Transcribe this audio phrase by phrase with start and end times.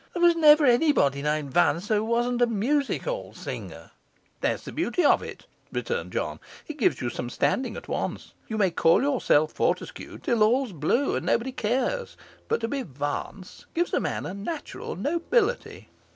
[0.15, 3.91] There was never anybody named Vance who wasn't a music hall singer.'
[4.39, 8.33] 'That's the beauty of it,' returned John; 'it gives you some standing at once.
[8.47, 12.17] You may call yourself Fortescue till all's blue, and nobody cares;
[12.47, 15.87] but to be Vance gives a man a natural nobility.